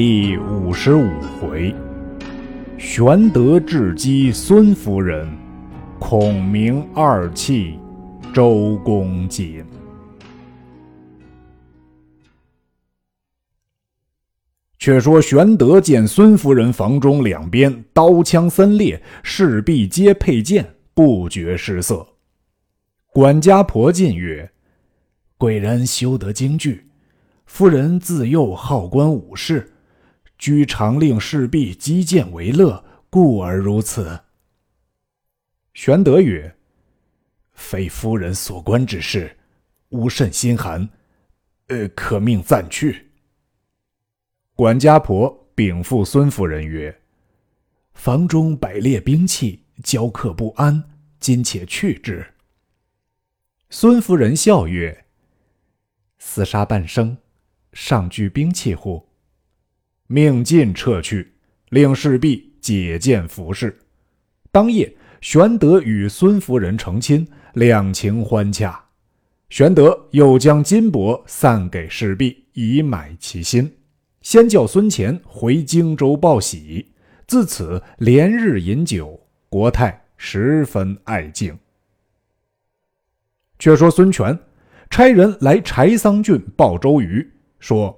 [0.00, 1.74] 第五十五回，
[2.78, 5.28] 玄德智击孙夫人，
[5.98, 7.76] 孔明二气
[8.32, 9.66] 周公瑾。
[14.78, 22.06] 却说玄德见孙夫人房中两边刀枪森列，势必皆佩剑，不觉失色。
[23.12, 24.48] 管家婆进曰
[25.36, 26.84] ：“贵人休得惊惧，
[27.46, 29.72] 夫人自幼好观武事。”
[30.38, 34.20] 居常令侍婢击剑为乐，故而如此。
[35.74, 36.56] 玄德曰
[37.52, 39.36] ：“非夫人所关之事，
[39.88, 40.88] 吾甚心寒，
[41.66, 43.10] 呃，可命暂去。”
[44.54, 47.00] 管家婆禀复孙夫人曰
[47.94, 50.82] ：“房中摆列兵器，交客不安，
[51.18, 52.24] 今且去之。”
[53.70, 55.04] 孙夫人笑曰
[56.20, 57.18] ：“厮杀半生，
[57.72, 59.04] 尚惧兵器乎？”
[60.10, 61.34] 命尽撤去，
[61.68, 63.78] 令侍婢解剑服侍。
[64.50, 68.82] 当夜，玄德与孙夫人成亲，两情欢洽。
[69.50, 73.70] 玄德又将金帛散给侍婢，以买其心。
[74.22, 76.86] 先叫孙乾回荆州报喜。
[77.26, 79.20] 自此连日饮酒，
[79.50, 81.54] 国泰十分爱敬。
[83.58, 84.38] 却说孙权
[84.88, 87.94] 差人来柴桑郡报周瑜，说。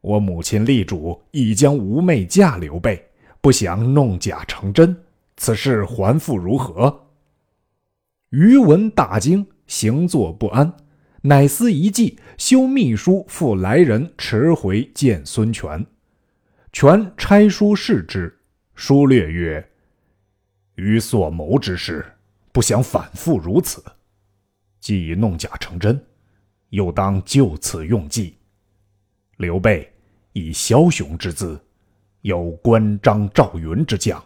[0.00, 3.08] 我母亲立主已将吾妹嫁刘备，
[3.40, 4.96] 不想弄假成真，
[5.36, 7.08] 此事还复如何？
[8.30, 10.72] 余闻大惊，行坐不安，
[11.22, 15.84] 乃思一计，修秘书复来人迟回见孙权。
[16.72, 18.38] 权差书示之，
[18.74, 19.68] 书略曰
[20.76, 22.04] ：“余所谋之事，
[22.52, 23.82] 不想反复如此。
[24.78, 26.00] 既已弄假成真，
[26.68, 28.36] 又当就此用计。”
[29.38, 29.88] 刘备
[30.32, 31.60] 以枭雄之姿，
[32.22, 34.20] 有关张赵云之将，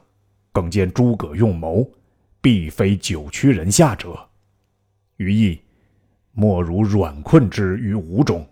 [0.53, 1.87] 更见诸葛用谋，
[2.41, 4.19] 必非九曲人下者。
[5.19, 5.61] 于意
[6.33, 8.47] 莫如软困之于吴中，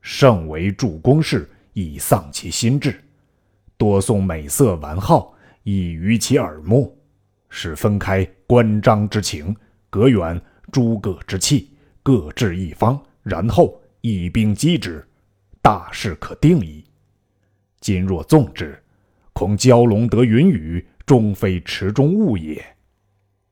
[0.00, 2.92] 胜为助攻势，以丧其心志；
[3.76, 5.34] 多送美色玩好，
[5.64, 6.98] 以娱其耳目，
[7.50, 9.54] 使分开关张之情，
[9.90, 10.40] 隔远
[10.72, 11.68] 诸葛之气，
[12.02, 15.06] 各置一方，然后以兵击之。
[15.62, 16.84] 大事可定矣。
[17.80, 18.82] 今若纵之，
[19.32, 22.64] 恐蛟龙得云雨，终非池中物也。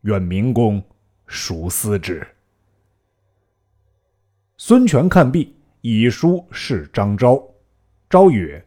[0.02, 0.82] 愿明公
[1.26, 2.26] 熟思之。
[4.56, 7.42] 孙权看毕，以书示张昭。
[8.10, 8.64] 昭曰：“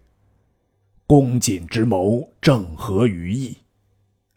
[1.08, 3.58] 公瑾之谋正合于意。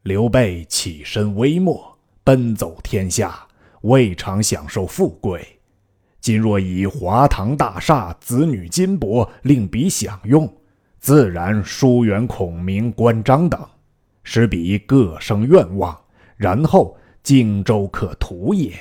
[0.02, 3.46] 刘备起身微末，奔走天下，
[3.82, 5.46] 未尝享受富贵。”
[6.24, 10.50] 今若以华堂大厦、子女金帛令彼享用，
[10.98, 13.60] 自然疏远孔明、关张等，
[14.22, 15.94] 使彼各生愿望，
[16.38, 18.72] 然后荆州可图也。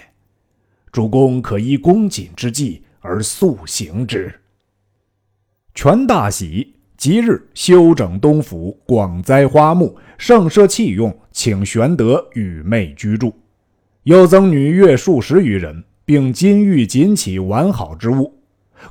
[0.89, 4.33] 主公可依公瑾之计而速行之。
[5.75, 13.35] 权大喜，即日修整东府，广栽花木，盛设器用，请玄德与妹居住，
[14.03, 15.83] 又增女乐数十余人。
[16.05, 18.39] 并金玉锦起完好之物，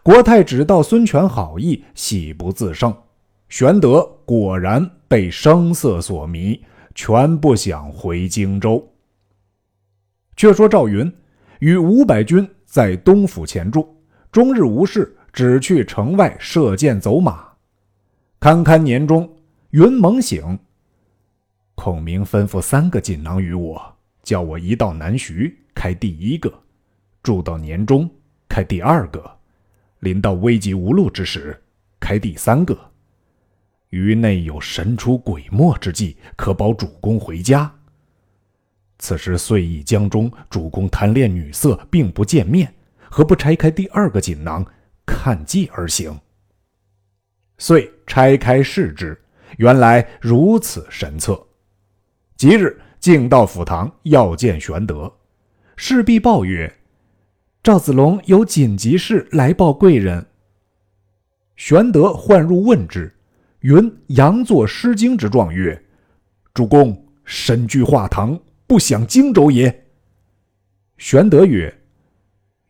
[0.02, 2.94] 国泰只道孙权好意，喜不自胜。
[3.48, 6.58] 玄德果然被声色所迷，
[6.94, 8.88] 全不想回荆州。
[10.36, 11.12] 却说赵云
[11.58, 13.94] 与五百军在东府前住，
[14.30, 17.46] 终日无事，只去城外射箭走马。
[18.40, 19.30] 堪堪年中，
[19.70, 20.58] 云猛醒，
[21.74, 26.61] 孔明吩咐三个锦囊与我，叫我一道南徐开第一个。
[27.22, 28.10] 住到年中，
[28.48, 29.20] 开第二个；
[30.00, 31.62] 临到危急无路之时，
[32.00, 32.76] 开第三个。
[33.90, 37.72] 于内有神出鬼没之计，可保主公回家。
[38.98, 42.74] 此时岁已将中，主公贪恋女色，并不见面，
[43.10, 44.64] 何不拆开第二个锦囊，
[45.04, 46.18] 看计而行？
[47.58, 49.20] 遂拆开视之，
[49.58, 51.40] 原来如此神策。
[52.36, 55.12] 即日径到府堂，要见玄德。
[55.76, 56.72] 侍必报曰。
[57.62, 60.26] 赵子龙有紧急事来报贵人。
[61.54, 63.14] 玄德唤入问之，
[63.60, 63.78] 云
[64.08, 65.80] 佯作诗经之状曰
[66.52, 68.36] ：“主公身居华堂，
[68.66, 69.86] 不想荆州也。”
[70.98, 71.72] 玄德曰：“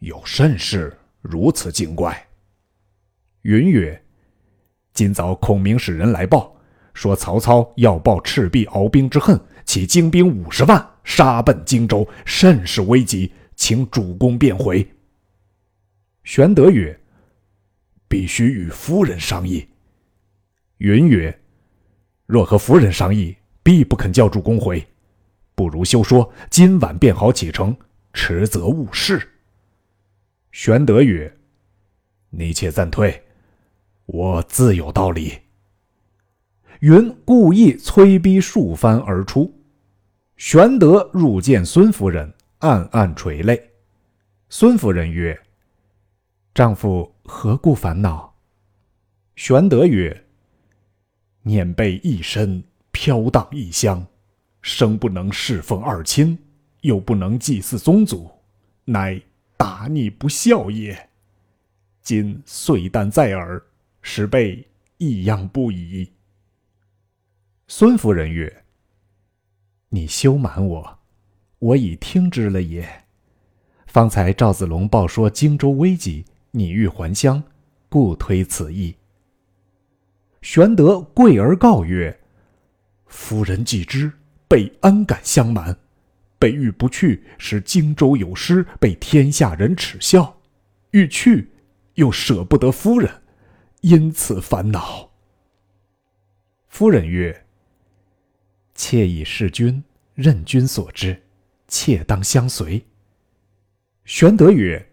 [0.01, 2.27] 有甚事如此惊怪？”
[3.41, 3.99] 云曰
[4.93, 6.55] ：“今早孔明使人来报，
[6.93, 13.33] 说曹操要报赤壁鏖兵之恨，起精兵五十万杀奔荆州，甚是危急。”
[13.63, 14.85] 请主公便回。
[16.25, 16.99] 玄德曰
[18.11, 19.65] ：“必须与夫人商议。”
[20.79, 21.41] 云曰
[22.27, 24.85] ：“若和夫人商议，必不肯叫主公回，
[25.55, 27.77] 不如休说，今晚便好启程，
[28.13, 29.31] 迟则误事。”
[30.51, 31.33] 玄德曰
[32.31, 33.23] ：“你且暂退，
[34.07, 35.39] 我自有道理。”
[36.83, 39.55] 云故意催逼数番而出。
[40.37, 43.71] 玄德入见孙夫人，暗暗垂泪。
[44.49, 45.37] 孙夫人曰
[46.55, 48.37] ：“丈夫何故烦恼？”
[49.35, 50.25] 玄德曰
[51.43, 52.63] ：“念被一身
[52.93, 54.07] 飘荡异乡，
[54.61, 56.39] 生不能侍奉二亲，
[56.83, 58.31] 又不能祭祀宗祖，
[58.85, 59.21] 乃
[59.57, 61.11] 大逆不孝也。
[62.01, 63.61] 今岁旦在耳，
[64.03, 64.65] 使备
[64.99, 66.13] 异样不已。”
[67.67, 68.65] 孙夫人曰。
[69.95, 70.99] 你休瞒我，
[71.63, 73.05] 我已听之了也。
[73.87, 77.41] 方才赵子龙报说荆州危急，你欲还乡，
[77.89, 78.97] 故推此意。
[80.41, 82.19] 玄德跪而告曰
[83.07, 84.11] ：“夫人既知，
[84.49, 85.79] 备安敢相瞒？
[86.37, 90.35] 备欲不去，使荆州有失，被天下人耻笑；
[90.91, 91.53] 欲去，
[91.95, 93.23] 又舍不得夫人，
[93.83, 95.11] 因此烦恼。”
[96.67, 97.47] 夫人曰。
[98.75, 101.23] 妾以事君，任君所知，
[101.73, 102.85] 妾当相随。
[104.05, 104.91] 玄德曰：“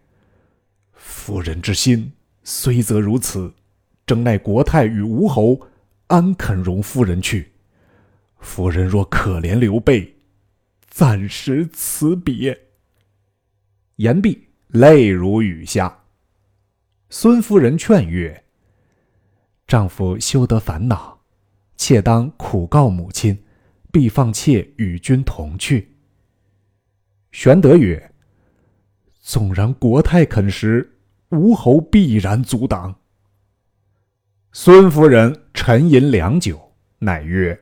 [0.96, 2.10] 夫人之心
[2.42, 3.52] 虽则如此，
[4.06, 5.60] 正奈国太与吴侯
[6.06, 7.52] 安肯容夫人去？
[8.38, 10.16] 夫人若可怜刘备，
[10.88, 12.58] 暂时辞别。”
[13.96, 16.04] 言毕，泪如雨下。
[17.10, 18.42] 孙夫人劝曰
[19.68, 21.20] ：“丈夫休得烦恼，
[21.76, 23.38] 妾当苦告母亲。”
[23.92, 25.96] 必放妾与君同去。
[27.32, 28.12] 玄德曰
[29.20, 30.98] ：“纵然国太肯时，
[31.28, 32.94] 吴侯必然阻挡。”
[34.52, 37.58] 孙夫人沉吟良久，乃曰：“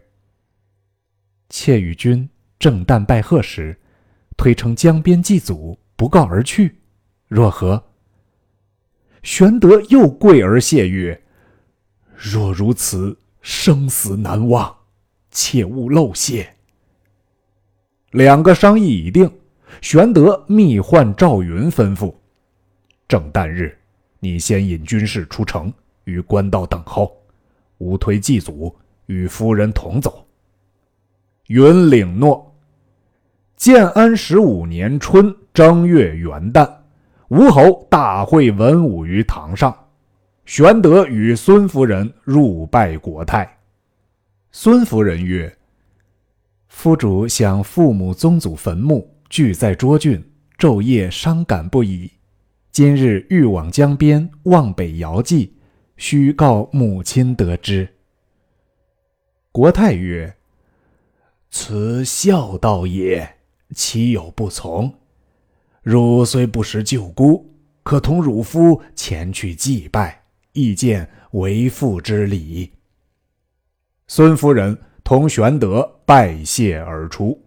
[1.51, 2.29] 妾与君
[2.59, 3.79] 正旦拜贺时，
[4.39, 6.81] 推称江边祭祖，不告而去，
[7.29, 7.83] 若何？”
[9.23, 11.21] 玄德又跪而谢曰
[12.17, 14.75] ：“若如此，生死难忘。”
[15.31, 16.57] 切勿漏泄。
[18.13, 19.31] 两个商议已定，
[19.81, 22.13] 玄德密唤赵云，吩咐：
[23.07, 23.77] 正旦日，
[24.19, 25.73] 你先引军士出城，
[26.05, 27.17] 于官道等候。
[27.79, 28.75] 吾推祭祖，
[29.07, 30.27] 与夫人同走。
[31.47, 32.45] 云领诺。
[33.57, 36.69] 建安十五年春正月元旦，
[37.29, 39.77] 吴侯大会文武于堂上，
[40.45, 43.59] 玄德与孙夫人入拜国太。
[44.53, 45.57] 孙夫人曰
[46.69, 50.25] ：“夫主想父母宗祖坟墓，俱在涿郡，
[50.59, 52.11] 昼夜伤感不已。
[52.71, 55.57] 今日欲往江边，望北遥祭，
[55.97, 57.89] 须告母亲得知。”
[59.51, 60.37] 国太曰
[61.51, 63.37] ：“此孝道也，
[63.75, 64.95] 岂有不从？
[65.83, 67.53] 汝虽不识舅姑，
[67.83, 70.23] 可同汝夫前去祭拜，
[70.53, 72.71] 亦见为父之礼。”
[74.07, 77.43] 孙夫人同玄德拜谢而出。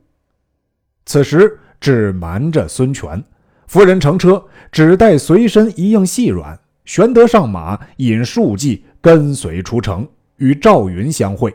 [1.06, 3.22] 此时只瞒着孙权，
[3.68, 4.42] 夫人乘车，
[4.72, 6.58] 只带随身一应细软。
[6.86, 11.54] 玄德上马，引数骑跟随出城，与赵云相会。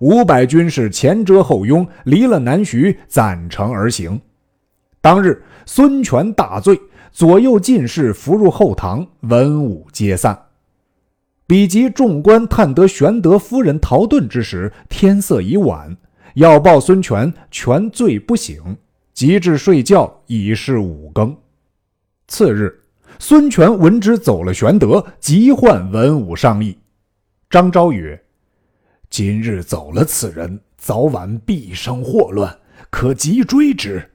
[0.00, 4.20] 五百军士前遮后拥，离了南徐，攒城而行。
[5.00, 6.80] 当日，孙权大醉，
[7.12, 10.38] 左右进士伏入后堂，文武皆散。
[11.46, 15.96] 比及众官探得玄德夫人逃遁之时，天色已晚，
[16.34, 18.76] 要报孙权全醉不醒，
[19.16, 21.34] 及至睡觉已是五更。
[22.28, 22.82] 次日，
[23.18, 26.76] 孙权闻之走了玄德，急唤文武商议。
[27.48, 28.22] 张昭曰
[29.08, 32.54] ：“今日走了此人，早晚必生祸乱，
[32.90, 34.06] 可急追之。”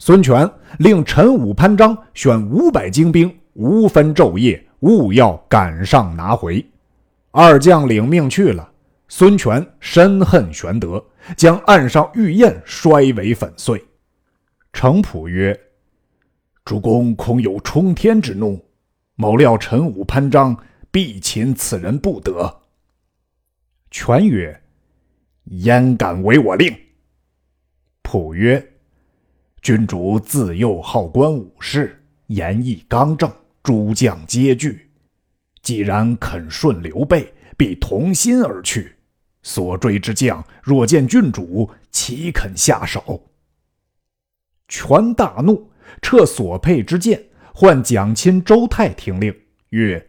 [0.00, 4.66] 孙权令陈武、潘璋选五百精兵，无分昼夜。
[4.80, 6.64] 务要赶上拿回，
[7.32, 8.70] 二将领命去了。
[9.16, 11.00] 孙权深恨玄德，
[11.36, 13.80] 将岸上玉砚摔为粉碎。
[14.72, 15.56] 程普曰
[16.66, 18.60] ：“主公恐有冲天之怒，
[19.14, 20.58] 某料陈武、潘璋
[20.90, 22.62] 必擒此人不得。”
[23.92, 24.60] 权曰
[25.62, 26.76] ：“焉敢违我令？”
[28.02, 28.72] 普曰
[29.62, 34.90] ：“君主自幼好观武士，言义刚正。”诸将皆惧，
[35.62, 38.93] 既然肯顺刘备，必同心而去。
[39.44, 43.22] 所追之将若见郡主，岂肯下手？
[44.66, 45.70] 权大怒，
[46.00, 47.22] 撤所佩之剑，
[47.54, 49.32] 唤蒋钦、周泰听令，
[49.68, 50.04] 曰：“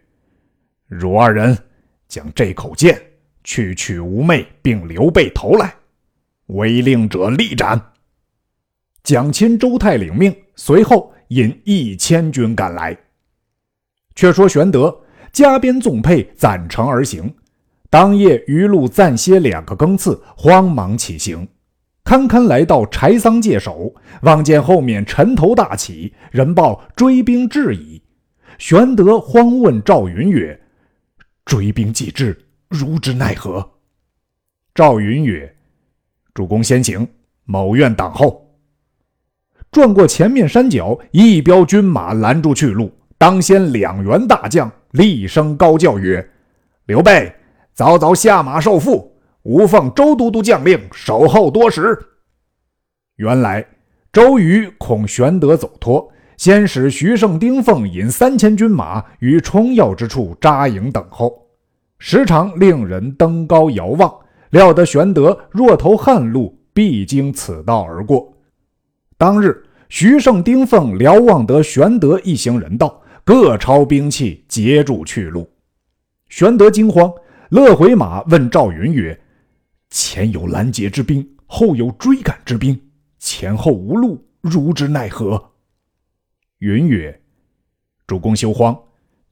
[0.88, 1.56] 汝二人
[2.08, 3.00] 将这口剑
[3.44, 5.76] 去取吴妹并刘备头来，
[6.48, 7.92] 违令者立斩。”
[9.04, 12.98] 蒋钦、周泰领命，随后引一千军赶来。
[14.16, 17.36] 却说玄德加鞭纵辔，攒城而行。
[17.90, 21.48] 当夜余路暂歇两个更次，慌忙起行。
[22.04, 28.02] 堪堪来到柴桑界首，望见后面尘头大起，人报追兵至矣。
[28.58, 30.60] 玄德慌问赵云曰
[31.46, 32.38] ：“追兵既至，
[32.70, 33.68] 如之奈何？”
[34.76, 35.52] 赵云曰
[36.34, 37.08] ：“主公先行，
[37.46, 38.42] 某愿挡后。”
[39.72, 42.92] 转过前面山脚，一彪军马拦住去路。
[43.18, 46.30] 当先两员大将厉声高叫曰
[46.86, 47.34] ：“刘备，
[47.76, 49.06] 早早下马受缚！
[49.44, 52.00] 吾奉周都督将令，守候多时。”
[53.18, 53.66] 原来
[54.14, 61.48] 周瑜恐玄德走脱，先使徐盛、丁奉引三千军马于冲要之处扎营等候，
[62.00, 64.12] 时常令人登高遥望，
[64.52, 68.34] 料得玄德若投汉路，必经此道而过。
[69.18, 69.62] 当日。
[69.88, 75.48] 徐盛、丁奉瞭望得玄德一行人到，各抄兵器截住去路。
[76.28, 77.14] 玄德惊慌，
[77.56, 79.18] 勒回马问赵云曰
[79.90, 82.78] ：“前有拦截之兵，后有追赶之兵，
[83.18, 85.54] 前后无路，如之奈何？”
[86.60, 87.18] 云曰
[88.06, 88.78] ：“主公休慌，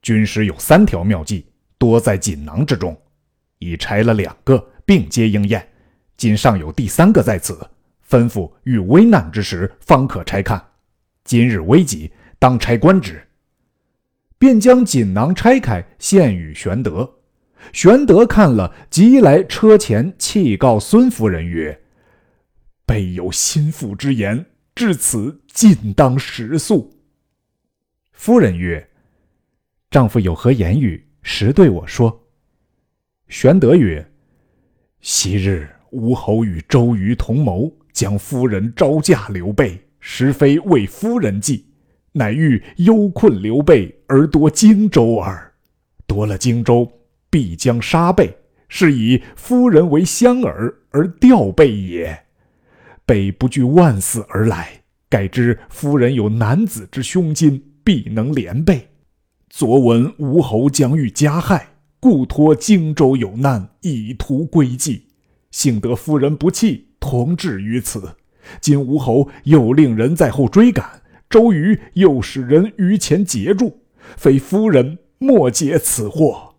[0.01, 2.97] 军师有三条妙计，多在锦囊之中，
[3.59, 5.67] 已拆了两个，并接应验，
[6.15, 7.59] 今尚有第三个在此。”
[8.09, 10.65] 吩咐遇危难之时方可拆看，
[11.25, 13.21] 今日危急，当拆观之。
[14.37, 17.19] 便将锦囊拆开，献与玄德。
[17.71, 21.81] 玄德看了，即来车前泣告孙夫人曰
[22.85, 26.91] ：“备有心腹之言，至此尽当实诉。”
[28.13, 28.89] 夫人曰
[29.89, 32.27] ：“丈夫有何言语，实对我说。”
[33.29, 34.11] 玄德曰
[35.01, 41.63] ：“昔日吴侯与周瑜同谋。”将夫人招嫁刘备，实非为夫人计，
[42.11, 45.53] 乃欲忧困刘备而夺荆州耳。
[46.07, 46.91] 夺了荆州，
[47.33, 48.37] 必将杀备，
[48.69, 52.25] 是以夫人为香饵而吊备也。
[53.07, 58.87] 备不惧万死而来，盖知夫人有男子之胸襟，必能连备。
[59.49, 65.07] 昨闻吴侯将欲加害，故托荆州有难，以图归计。
[65.49, 66.89] 幸得夫人不弃。
[66.99, 68.15] 同至于此，
[68.61, 73.79] 今吴侯又令人在后追赶，周瑜又使人于前截住，
[74.17, 76.52] 非夫人莫解此祸。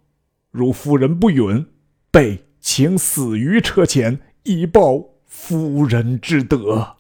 [0.54, 1.66] 如夫人不允，
[2.12, 6.98] 备请死于车前，以报夫人之德。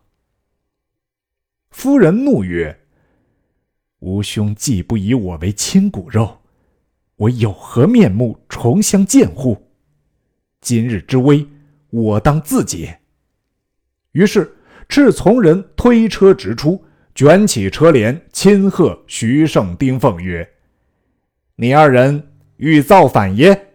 [1.70, 2.80] 夫人怒曰
[4.00, 6.40] ：“吾兄既不以我为亲骨肉，
[7.14, 9.70] 我有何面目重相见乎？
[10.60, 11.46] 今日之危，
[11.90, 12.98] 我当自解。”
[14.10, 14.52] 于是，
[14.88, 16.84] 赤从人推车直出，
[17.14, 20.50] 卷起车帘，亲贺徐盛、丁奉曰
[21.54, 23.68] ：“你二人欲造反耶？”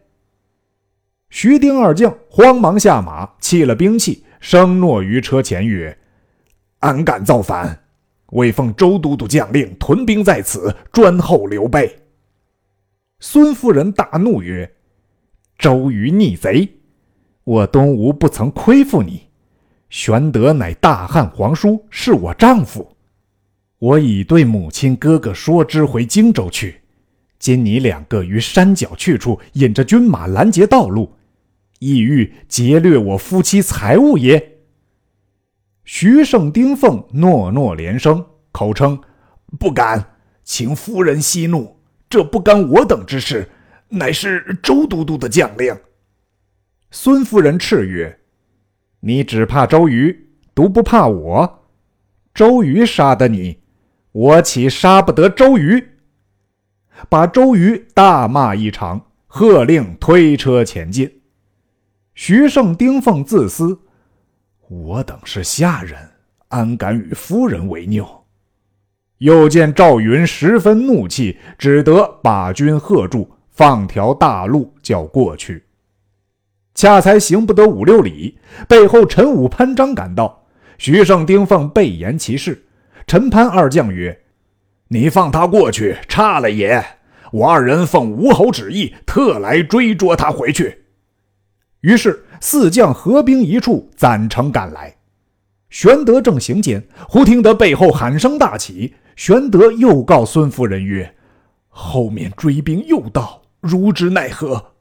[1.29, 5.97] 徐丁二将慌忙下马，弃了兵器，声诺于车前曰
[6.79, 7.83] ：“安敢造反？
[8.31, 11.99] 未奉周都督将令，屯兵在此，专候刘备。”
[13.21, 14.71] 孙夫人大怒曰
[15.59, 16.67] ：“周瑜逆贼！
[17.43, 19.27] 我东吴不曾亏负你。”
[19.89, 22.95] 玄德乃大汉皇叔，是我丈夫。
[23.79, 26.78] 我已对母亲、哥哥说知回荆州去。
[27.39, 31.15] 今你两个于山脚去处引着军马拦截道路，
[31.79, 34.57] 意欲劫掠我夫妻财物也。
[35.85, 39.01] 徐盛、丁奉诺诺连声，口称
[39.57, 41.79] 不敢，请夫人息怒，
[42.09, 43.49] 这不干我等之事，
[43.87, 45.75] 乃是周都督的将令。
[46.91, 48.19] 孙夫人叱曰。
[49.01, 51.69] 你只怕周瑜，独不怕我。
[52.33, 53.59] 周瑜杀得你，
[54.11, 55.81] 我岂杀不得周瑜？
[57.07, 61.21] 把周瑜大骂一场，喝令推车前进。
[62.15, 63.79] 徐盛、丁奉自私，
[64.67, 65.97] 我等是下人，
[66.49, 68.25] 安敢与夫人为拗？
[69.19, 75.63] 又见赵云十分怒气，只得把军喝住，放条大路叫过去。
[76.75, 78.37] 恰才行不得五六里，
[78.67, 80.45] 背后陈武、潘璋赶到。
[80.77, 82.65] 徐盛、丁奉备言其事。
[83.05, 84.17] 陈潘二将曰
[84.89, 86.85] ：“你放他过去，差了也。
[87.31, 90.85] 我二人奉吴侯旨意，特来追捉他回去。”
[91.81, 94.97] 于是四将合兵一处，攒城赶来。
[95.69, 98.95] 玄德正行间，忽听得背后喊声大起。
[99.15, 101.15] 玄德又告孙夫人曰
[101.69, 104.73] ：“后面追兵又到，如之奈何？”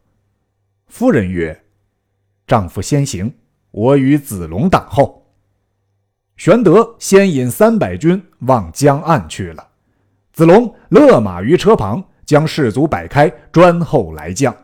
[0.89, 1.65] 夫人曰：
[2.47, 3.35] 丈夫先行，
[3.71, 5.27] 我与子龙挡后。”
[6.39, 9.68] 玄德先引三百军往江岸去了，
[10.39, 14.57] 子龙勒马于车旁，将士卒摆开，专候来将。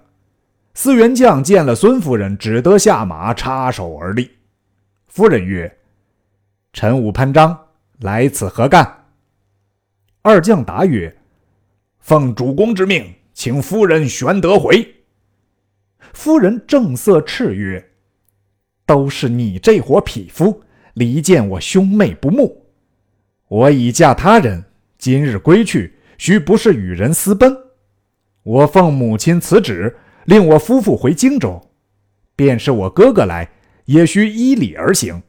[0.72, 4.30] 四员将见了孙夫人，只得下马插手而立。
[5.08, 5.76] 夫人曰
[6.72, 7.58] ：“陈武、潘璋
[7.98, 9.06] 来此何干？”
[10.22, 11.12] 二将答曰
[11.98, 14.94] ：“奉主公之命，请夫人玄德回。”
[16.14, 17.84] 夫人正色斥曰
[18.86, 20.62] ：“都是你这伙匹夫，
[20.92, 22.64] 离间我兄妹不睦。
[23.48, 24.64] 我已嫁他人，
[25.04, 27.54] 今日归去，须不是与人私奔。
[28.42, 29.94] 我奉母亲此旨。”
[30.24, 31.60] 令我夫妇回荆州，
[32.34, 33.50] 便是我哥哥来，
[33.84, 35.22] 也需依礼而行。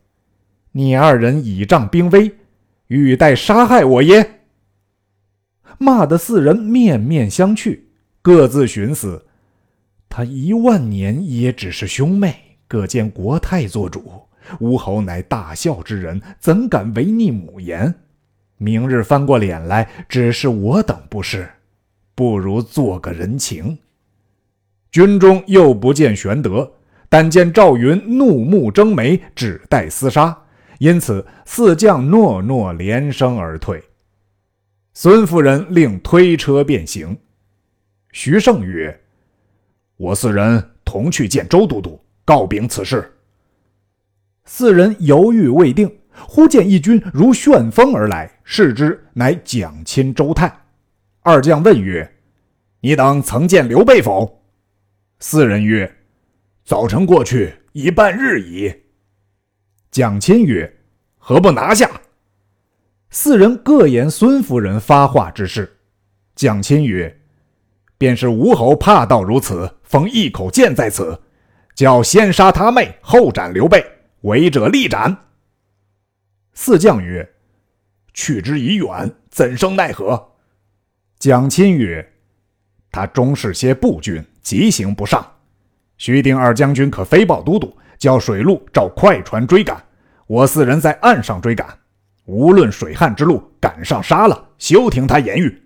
[0.71, 2.31] 你二人倚仗兵威，
[2.87, 4.39] 欲待杀害我耶？
[5.77, 7.81] 骂得四人面面相觑，
[8.21, 9.25] 各自寻思：
[10.07, 12.33] 他一万年也只是兄妹，
[12.69, 14.21] 各见国泰做主。
[14.61, 17.93] 吴侯乃大孝之人，怎敢违逆母言？
[18.57, 21.49] 明日翻过脸来，只是我等不是，
[22.13, 23.77] 不如做个人情。
[24.91, 26.71] 军中又不见玄德，
[27.09, 30.43] 但见赵云怒目睁眉，只待厮杀，
[30.79, 33.83] 因此四将诺诺连声而退。
[34.93, 37.17] 孙夫人令推车便行。
[38.13, 38.97] 徐盛曰
[39.97, 43.11] ：“我四人同去见周都督，告禀此事。”
[44.47, 45.93] 四人犹豫未定，
[46.27, 50.51] 忽见一军如旋风而来，视之乃蒋钦、周泰。
[51.21, 52.15] 二将问曰
[52.81, 54.43] ：“你等曾见刘备否？”
[55.19, 55.95] 四人曰
[56.63, 58.73] ：“早晨过去已半日矣。”
[59.91, 60.71] 蒋钦曰
[61.17, 61.89] ：“何不拿下？”
[63.09, 65.77] 四人各言孙夫人发话之事。
[66.35, 67.21] 蒋钦曰
[67.97, 71.19] ：“便是吴侯怕到如此，封一口剑在此，
[71.73, 73.83] 叫先杀他妹，后斩刘备，
[74.21, 75.15] 违者立斩。”
[76.55, 77.29] 四将曰
[78.13, 80.31] ：“去之已远，怎生奈何？”
[81.19, 82.13] 蒋钦曰
[82.91, 85.25] ：“他终是些步军。”急行不上，
[85.97, 89.83] 徐定二将军可飞报都督，叫水路召快船追赶。
[90.27, 91.67] 我四人在岸上追赶，
[92.25, 95.63] 无论水旱之路，赶上杀了，休听他言语。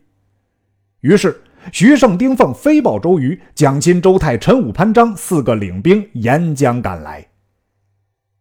[1.02, 7.28] 于是徐盛、丁奉飞报周瑜，蒋钦、周泰、陈武、潘璋四个领兵沿江赶来。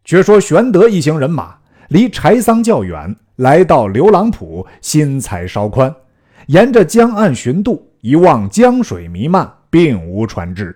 [0.04, 1.57] 却说玄德一行人马
[1.88, 5.94] 离柴桑较远，来到刘郎浦，心才稍宽，
[6.46, 9.58] 沿着江岸寻渡，一望江水弥漫。
[9.70, 10.74] 并无船只。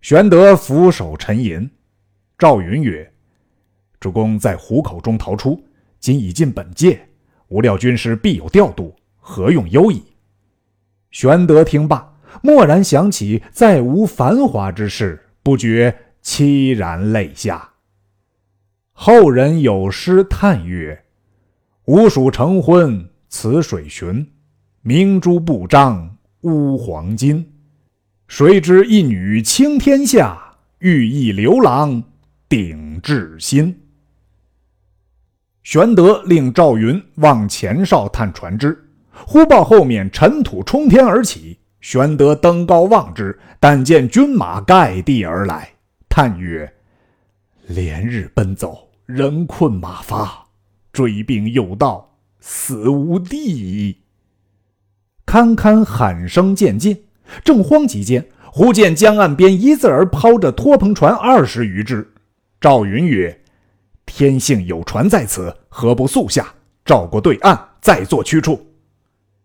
[0.00, 1.70] 玄德俯首沉吟。
[2.36, 3.08] 赵云曰
[4.00, 5.62] ：“主公在虎口中逃出，
[6.00, 7.00] 今已进本界，
[7.46, 10.02] 无料军师必有调度，何用忧矣？”
[11.12, 17.71] 玄德听罢，蓦然想起再无繁华之事，不觉凄然泪下。
[19.04, 21.02] 后人有诗叹曰
[21.86, 24.24] ：“吴蜀成婚此水寻，
[24.82, 27.52] 明珠不彰乌黄金。”
[28.28, 30.40] 谁知一女倾天下，
[30.78, 32.00] 欲意刘郎
[32.48, 33.76] 顶至心。
[35.64, 41.58] 玄德令赵云往前哨探船只，忽报后面尘土冲天而起。
[41.80, 45.68] 玄德登高望之，但见军马盖地而来，
[46.08, 46.72] 叹曰
[47.66, 50.46] ：“连日奔走，人困马乏，
[50.92, 53.98] 追兵又到，死无地矣。”
[55.26, 57.04] 堪堪喊声渐近。
[57.44, 62.12] 正慌急间，忽见江岸边一字儿抛着拖篷船二十余只。
[62.60, 63.42] 赵云曰
[64.04, 66.52] ：“天幸有船在此，何不速下，
[66.84, 68.66] 照过对岸，再做驱处？”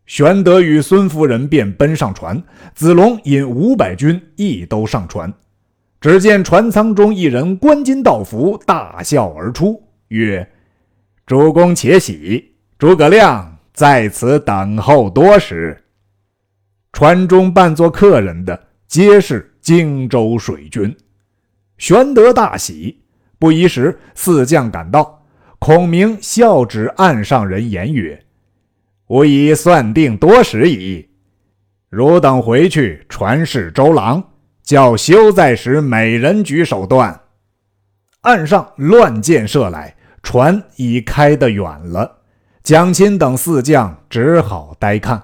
[0.06, 2.44] 玄德与孙夫人便奔上船，
[2.74, 5.32] 子龙引五百军亦都上船。
[6.00, 10.48] 只见船舱中一人冠巾道服，大笑而出，曰
[11.26, 15.84] ：“主公且喜，诸葛亮在此等候多时。”
[16.94, 20.96] 船中扮作客人的皆是荆州水军，
[21.78, 23.04] 玄德大喜。
[23.40, 25.24] 不一时，四将赶到，
[25.60, 28.24] 孔明笑指岸上人言曰
[29.10, 31.08] ：“吾已算定多时矣。
[31.90, 34.24] 汝等回去传示周郎，
[34.68, 37.22] 叫休在时美人举手段。”
[38.24, 42.18] 岸上乱箭射来，船已开得远了。
[42.64, 45.24] 蒋钦等四将只好呆看。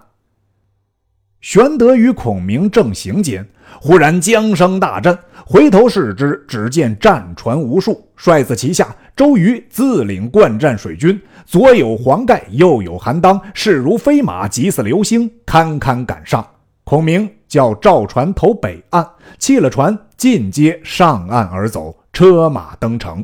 [1.41, 3.45] 玄德与孔明正行间，
[3.81, 16.47] 忽然江声大震，回头视之，只见战船无数，帅子旗下，周瑜自领惯战水军，左有黄盖，右有韩当，势如飞马，急似流星，堪堪赶上。
[16.83, 23.23] 孔明叫赵船投北岸，弃了船，尽皆上岸而走，车马登城。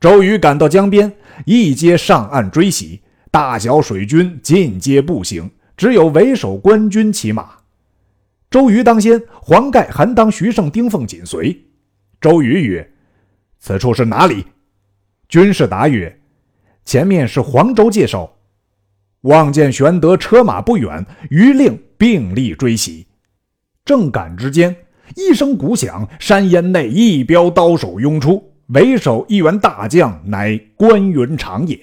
[0.00, 1.12] 周瑜赶到江边，
[1.44, 7.50] 一皆上岸追袭，大小水军尽皆步行，只有为首官军骑马。
[8.50, 11.64] 周瑜当先，黄盖、韩当、徐盛、丁奉紧随。
[12.20, 12.92] 周瑜曰
[13.60, 14.46] ：“此处是哪里？”
[15.28, 16.20] 军士答曰
[16.84, 18.32] ：“前面是黄州界首。”
[19.22, 23.06] 望见玄德车马不远，余令并力追袭。
[23.84, 24.74] 正赶之间，
[25.14, 31.78] 一声鼓响，山烟内一彪刀手拥出，为首一员大将，乃关云长也。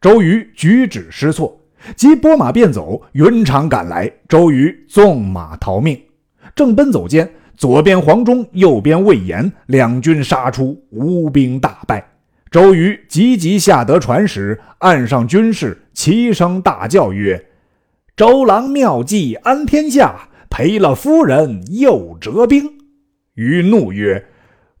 [0.00, 1.60] 周瑜举止失措，
[1.96, 3.02] 即拨马便走。
[3.12, 6.00] 云长赶来，周瑜纵马逃命。
[6.54, 12.06] 正奔走间，左边黄忠，右边魏延，两军杀出，吴兵大败。
[12.50, 17.44] 周瑜急急下得船时，岸上军士齐声大叫曰
[18.16, 22.78] ：“周郎妙计安天下，赔了夫人又折兵。”
[23.36, 24.28] 于怒曰：“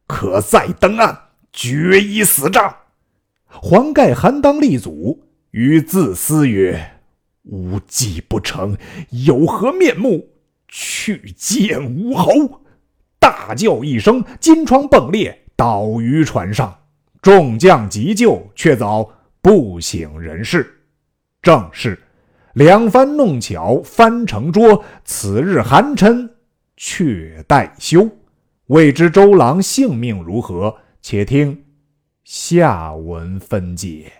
[0.08, 1.14] 可再登岸，
[1.52, 2.74] 决一死战。”
[3.44, 6.92] 黄盖、韩当立阻，于自思曰
[7.44, 8.74] ：“吾计不成，
[9.10, 10.30] 有何面目
[10.66, 12.62] 去见吴侯？”
[13.20, 16.74] 大叫一声，金疮迸裂，倒于船上。
[17.20, 19.06] 众将急救，却早
[19.42, 20.72] 不省人事。
[21.42, 21.98] 正是
[22.56, 26.30] 两番弄巧翻成拙，此日寒碜
[26.74, 28.08] 却待休。
[28.68, 30.74] 未知周郎性命如何？
[31.02, 31.64] 且听
[32.24, 34.10] 下文分解。